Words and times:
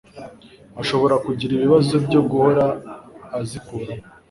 ashobora 0.81 1.15
kugira 1.25 1.51
ibibazo 1.53 1.93
byo 2.05 2.21
guhora 2.29 2.65
azikuramo 3.39 4.05